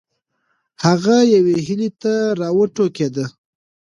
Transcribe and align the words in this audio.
هغه 0.85 1.15
یوې 1.35 1.55
هیلې 1.67 1.89
ته 2.01 2.13
راوټوکېده. 2.41 3.25